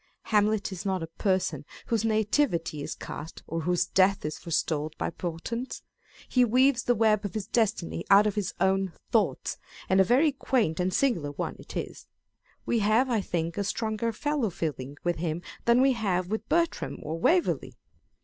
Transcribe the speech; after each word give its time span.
Hamlet 0.33 0.71
is 0.71 0.83
not 0.83 1.03
a 1.03 1.15
person 1.21 1.63
whose 1.85 2.03
nativity 2.03 2.81
is 2.81 2.95
cast, 2.95 3.43
or 3.45 3.61
whose 3.61 3.85
death 3.85 4.25
is 4.25 4.39
foretold 4.39 4.97
by 4.97 5.11
portents: 5.11 5.83
he 6.27 6.43
weaves 6.43 6.85
the 6.85 6.95
web 6.95 7.23
of 7.23 7.35
his 7.35 7.45
destiny 7.45 8.03
out 8.09 8.25
of 8.25 8.33
his 8.33 8.51
own 8.59 8.93
thoughts, 9.11 9.59
and 9.87 10.01
a 10.01 10.03
very 10.03 10.31
quaint 10.31 10.79
and 10.79 10.91
singular 10.91 11.29
one 11.33 11.55
it 11.59 11.77
is. 11.77 12.07
We 12.65 12.79
have, 12.79 13.11
I 13.11 13.21
think, 13.21 13.59
a 13.59 13.63
stronger 13.63 14.11
fellow 14.11 14.49
feeling 14.49 14.97
with 15.03 15.17
him 15.17 15.43
than 15.65 15.83
we 15.83 15.91
have 15.93 16.29
with 16.29 16.49
Bertram 16.49 16.97
or 17.03 17.19
Waverley. 17.19 17.75